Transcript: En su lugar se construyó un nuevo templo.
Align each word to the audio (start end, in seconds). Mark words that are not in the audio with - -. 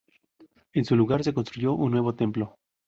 En 0.73 0.83
su 0.83 0.95
lugar 0.95 1.23
se 1.23 1.31
construyó 1.35 1.73
un 1.73 1.91
nuevo 1.91 2.15
templo. 2.15 2.55